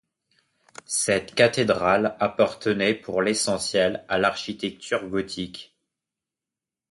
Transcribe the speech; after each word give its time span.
Cette 0.87 1.35
cathédrale 1.35 2.15
appartenait 2.19 2.95
pour 2.95 3.21
l'essentiel 3.21 4.03
à 4.09 4.17
l'architecture 4.17 5.07
gothique. 5.07 5.75